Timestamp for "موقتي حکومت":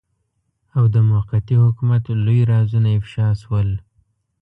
1.09-2.03